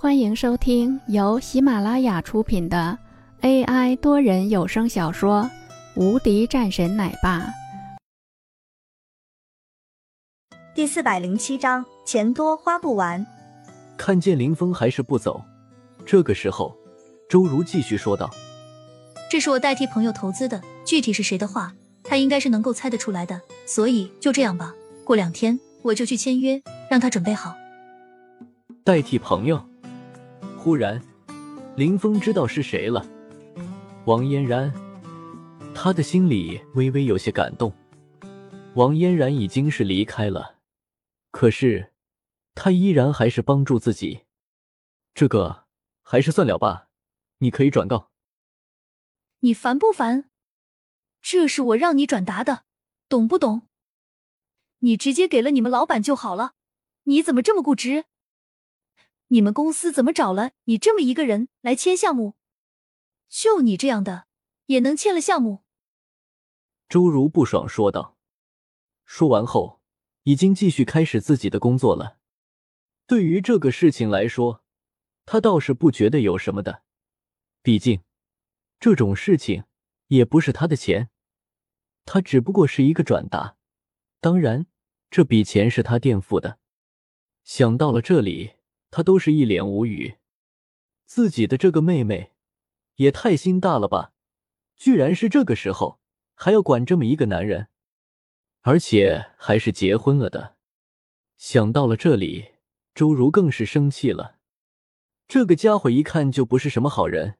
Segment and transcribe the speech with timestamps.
[0.00, 2.96] 欢迎收听由喜马拉雅出品的
[3.40, 5.42] AI 多人有声小说
[6.00, 7.40] 《无敌战神奶爸》
[10.72, 13.26] 第四百零七章：钱多花不完。
[13.96, 15.42] 看见林峰还是不走，
[16.06, 16.76] 这个时候，
[17.28, 18.30] 周如继续说道
[19.28, 23.40] ：“这是我代替朋友投资的，具体是谁的话，他应该是能够猜得出来的。
[23.66, 24.72] 所以就这样吧，
[25.02, 27.56] 过两天我就去签约，让他准备好。”
[28.86, 29.60] 代替朋友。
[30.68, 31.02] 忽然，
[31.78, 33.02] 林峰知道是谁了，
[34.04, 34.70] 王嫣然。
[35.74, 37.72] 他的心里微微有些感动。
[38.74, 40.56] 王嫣然已经是离开了，
[41.30, 41.94] 可是
[42.54, 44.26] 他依然还是帮助自己。
[45.14, 45.64] 这个
[46.02, 46.88] 还是算了吧，
[47.38, 48.10] 你可以转告。
[49.40, 50.28] 你烦不烦？
[51.22, 52.64] 这是我让你转达的，
[53.08, 53.62] 懂不懂？
[54.80, 56.52] 你直接给了你们老板就好了，
[57.04, 58.04] 你怎么这么固执？
[59.28, 62.36] 你们公司怎么找了你这么一个人来签项目？
[63.28, 64.26] 就你这样的
[64.66, 65.64] 也能签了项目？
[66.88, 68.16] 周如不爽说道。
[69.04, 69.82] 说完后，
[70.22, 72.18] 已经继续开始自己的工作了。
[73.06, 74.64] 对于这个事情来说，
[75.26, 76.82] 他倒是不觉得有什么的，
[77.62, 78.02] 毕竟
[78.80, 79.64] 这种事情
[80.06, 81.10] 也不是他的钱，
[82.06, 83.56] 他只不过是一个转达。
[84.20, 84.66] 当然，
[85.10, 86.58] 这笔钱是他垫付的。
[87.44, 88.57] 想到了这里。
[88.90, 90.18] 他都是一脸无语，
[91.04, 92.32] 自己的这个妹妹
[92.96, 94.12] 也太心大了吧！
[94.76, 96.00] 居然是这个时候
[96.34, 97.68] 还要管这么一个男人，
[98.60, 100.56] 而且还是结婚了的。
[101.36, 102.52] 想到了这里，
[102.94, 104.38] 周如更是生气了。
[105.26, 107.38] 这个家伙一看就不是什么好人，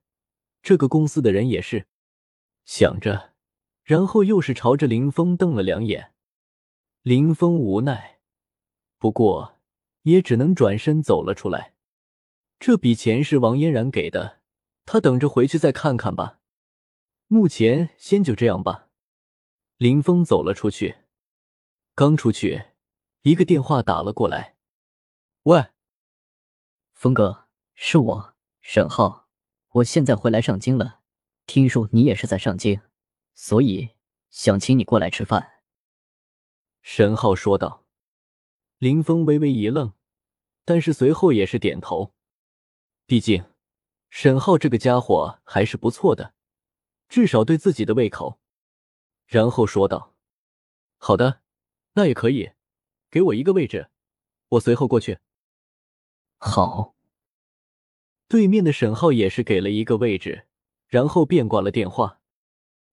[0.63, 1.87] 这个公司的人也是。
[2.65, 3.35] 想着，
[3.83, 6.13] 然后又是朝着林峰瞪了两眼。
[7.03, 8.19] 林峰无奈，
[8.99, 9.58] 不过。
[10.11, 11.75] 也只能转身走了出来。
[12.59, 14.41] 这笔钱是王嫣然给的，
[14.85, 16.41] 他等着回去再看看吧。
[17.27, 18.89] 目前先就这样吧。
[19.77, 20.97] 林峰走了出去，
[21.95, 22.71] 刚出去，
[23.23, 24.57] 一个电话打了过来。
[25.43, 25.67] 喂，
[26.95, 29.29] 峰哥，是我，沈浩，
[29.69, 31.01] 我现在回来上京了。
[31.47, 32.81] 听说你也是在上京，
[33.35, 33.91] 所以
[34.31, 35.63] 想请你过来吃饭。
[36.83, 37.85] 沈浩说道。
[38.79, 39.93] 林峰微微一愣。
[40.69, 42.13] 但是随后也是点头，
[43.07, 43.43] 毕竟
[44.11, 46.35] 沈浩这个家伙还是不错的，
[47.09, 48.39] 至少对自己的胃口。
[49.25, 50.15] 然后说道
[51.01, 51.41] ：“好的，
[51.95, 52.53] 那也可以，
[53.11, 53.89] 给我一个位置，
[54.51, 55.21] 我随后过去。”
[56.37, 56.95] 好。
[58.29, 60.49] 对面的沈浩也是给了一个位置，
[60.87, 62.21] 然后便挂了电话。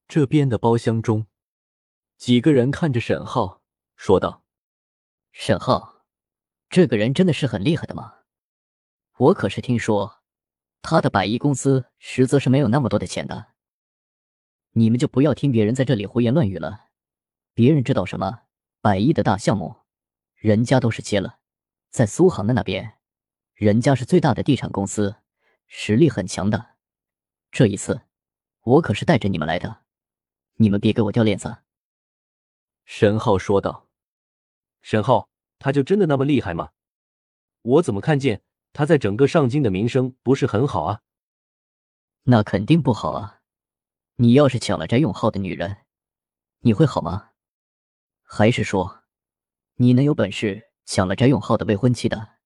[0.08, 1.28] 这边的包厢中，
[2.16, 3.62] 几个人看着沈浩
[3.98, 4.46] 说道
[5.34, 5.95] ：“沈浩。”
[6.70, 8.16] 这个人真的是很厉害的吗？
[9.18, 10.22] 我可是听说，
[10.82, 13.54] 他的百亿公司实则是没有那么多的钱的。
[14.72, 16.88] 你们就不要听别人在这里胡言乱语了。
[17.54, 18.42] 别人知道什么
[18.82, 19.78] 百亿的大项目，
[20.34, 21.40] 人家都是接了。
[21.90, 22.98] 在苏杭的那边，
[23.54, 25.16] 人家是最大的地产公司，
[25.68, 26.76] 实力很强的。
[27.52, 28.02] 这一次，
[28.64, 29.84] 我可是带着你们来的，
[30.56, 31.60] 你们别给我掉链子。”
[32.84, 33.88] 沈浩说道。
[34.82, 35.30] 沈浩。
[35.60, 36.72] 他就真的那么厉害吗？
[37.62, 38.44] 我怎么看见
[38.74, 41.02] 他在整个上京的名声不是很好啊？
[42.24, 43.42] 那肯定不好啊！
[44.16, 45.86] 你要是抢了翟永浩的女人，
[46.60, 47.32] 你会好吗？
[48.24, 49.04] 还是说，
[49.76, 52.38] 你能有本事抢了翟永浩的未婚妻的？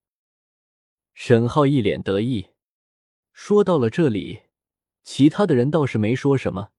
[1.13, 2.49] 沈浩一脸得意。
[3.31, 4.43] 说到了这里，
[5.03, 6.71] 其他的人倒是没说什么。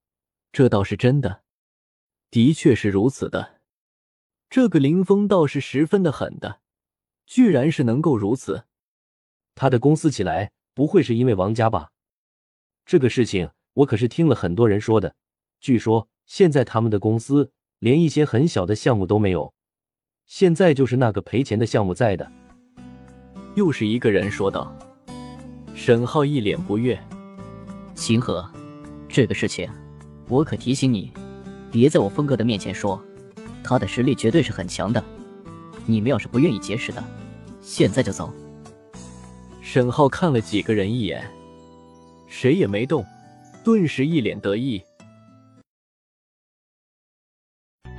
[0.51, 1.43] 这倒是真的，
[2.29, 3.60] 的确是如此的。
[4.51, 6.59] 这个林峰倒是十分的狠的，
[7.25, 8.65] 居然是能够如此。
[9.55, 11.91] 他的公司起来不会是因为王家吧？
[12.85, 15.15] 这个事情我可是听了很多人说的。
[15.61, 19.53] 据说现在他们的公司连一些很小的项目都没有，
[20.25, 22.29] 现在就是那个赔钱的项目在的。
[23.55, 24.77] 又是一个人说道。
[25.73, 27.01] 沈浩一脸不悦
[27.95, 28.51] ：“秦河，
[29.07, 29.71] 这个事情
[30.27, 31.09] 我可提醒你，
[31.71, 33.01] 别在我峰哥的面前说。”
[33.63, 35.03] 他的实力绝对是很强的，
[35.85, 37.03] 你们要是不愿意结识的，
[37.61, 38.33] 现在就走。
[39.61, 41.25] 沈浩看了几个人一眼，
[42.27, 43.05] 谁也没动，
[43.63, 44.83] 顿时一脸得意。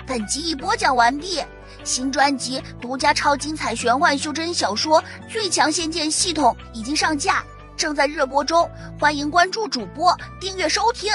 [0.06, 1.40] 本集已播讲完毕，
[1.84, 5.00] 新专辑独家超精彩玄幻修真小说
[5.30, 7.42] 《最强仙剑系统》已经上架，
[7.76, 8.68] 正在热播中，
[9.00, 11.10] 欢迎关注主播，订阅收听。